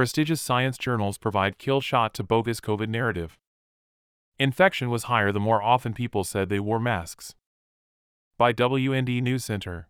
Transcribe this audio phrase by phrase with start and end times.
[0.00, 3.36] prestigious science journals provide kill shot to bogus COVID narrative.
[4.38, 7.34] Infection was higher the more often people said they wore masks.
[8.38, 9.88] By WND News Center.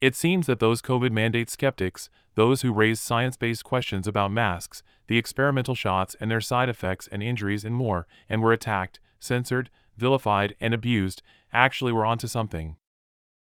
[0.00, 4.84] It seems that those COVID mandate skeptics, those who raised science based questions about masks,
[5.08, 9.70] the experimental shots and their side effects and injuries and more, and were attacked, censored,
[9.96, 11.20] vilified, and abused,
[11.52, 12.76] actually were onto something.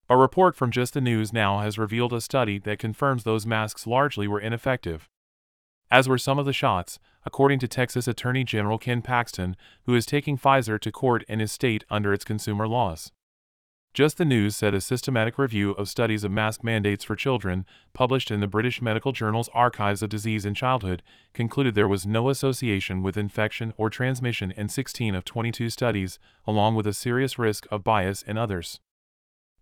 [0.09, 3.85] A report from Just the News Now has revealed a study that confirms those masks
[3.85, 5.09] largely were ineffective.
[5.91, 10.05] As were some of the shots, according to Texas Attorney General Ken Paxton, who is
[10.05, 13.11] taking Pfizer to court in his state under its consumer laws.
[13.91, 18.29] Just the News said a systematic review of studies of mask mandates for children, published
[18.29, 21.01] in the British Medical Journal's Archives of Disease in Childhood,
[21.33, 26.75] concluded there was no association with infection or transmission in 16 of 22 studies, along
[26.75, 28.79] with a serious risk of bias in others.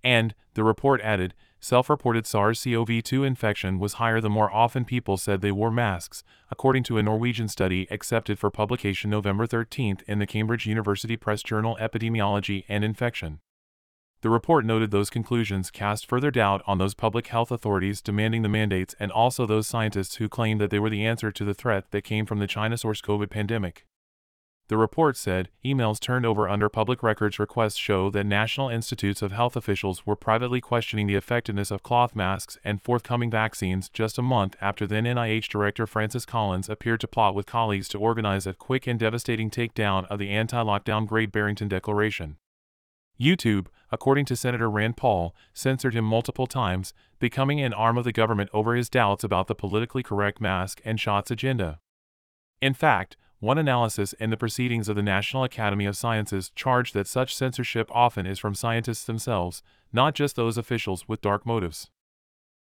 [0.03, 4.85] And, the report added, self reported SARS CoV 2 infection was higher the more often
[4.85, 9.99] people said they wore masks, according to a Norwegian study accepted for publication November 13
[10.08, 13.39] in the Cambridge University Press Journal Epidemiology and Infection.
[14.22, 18.49] The report noted those conclusions cast further doubt on those public health authorities demanding the
[18.49, 21.92] mandates and also those scientists who claimed that they were the answer to the threat
[21.92, 23.86] that came from the China source COVID pandemic.
[24.70, 29.32] The report said emails turned over under public records requests show that National Institutes of
[29.32, 34.22] Health officials were privately questioning the effectiveness of cloth masks and forthcoming vaccines just a
[34.22, 38.54] month after then NIH Director Francis Collins appeared to plot with colleagues to organize a
[38.54, 42.36] quick and devastating takedown of the anti lockdown Great Barrington Declaration.
[43.18, 48.12] YouTube, according to Senator Rand Paul, censored him multiple times, becoming an arm of the
[48.12, 51.80] government over his doubts about the politically correct mask and shots agenda.
[52.62, 57.07] In fact, one analysis in the proceedings of the National Academy of Sciences charged that
[57.07, 59.61] such censorship often is from scientists themselves,
[59.93, 61.89] not just those officials with dark motives.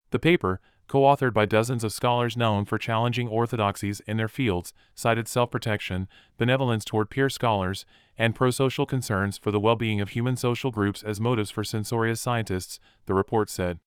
[0.09, 4.73] The paper, co authored by dozens of scholars known for challenging orthodoxies in their fields,
[4.95, 6.07] cited self protection,
[6.37, 7.85] benevolence toward peer scholars,
[8.17, 11.63] and pro social concerns for the well being of human social groups as motives for
[11.63, 13.79] censorious scientists, the report said.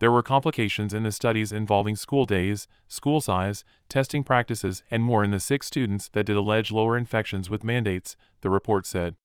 [0.00, 5.24] There were complications in the studies involving school days, school size, testing practices, and more
[5.24, 9.16] in the six students that did allege lower infections with mandates, the report said.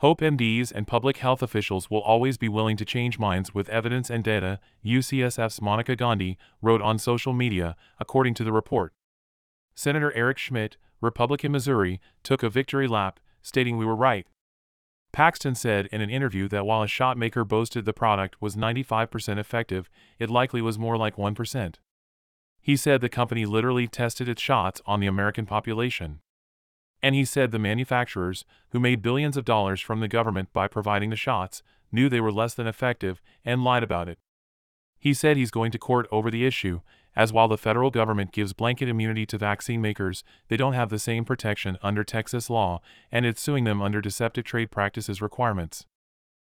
[0.00, 4.10] Hope MDs and public health officials will always be willing to change minds with evidence
[4.10, 8.92] and data, UCSF's Monica Gandhi wrote on social media, according to the report.
[9.74, 14.26] Senator Eric Schmitt, Republican Missouri, took a victory lap, stating we were right,
[15.16, 19.38] Paxton said in an interview that while a shot maker boasted the product was 95%
[19.38, 19.88] effective,
[20.18, 21.76] it likely was more like 1%.
[22.60, 26.20] He said the company literally tested its shots on the American population.
[27.02, 31.08] And he said the manufacturers, who made billions of dollars from the government by providing
[31.08, 34.18] the shots, knew they were less than effective and lied about it.
[34.98, 36.80] He said he's going to court over the issue,
[37.14, 40.98] as while the federal government gives blanket immunity to vaccine makers, they don't have the
[40.98, 42.80] same protection under Texas law,
[43.10, 45.86] and it's suing them under deceptive trade practices requirements.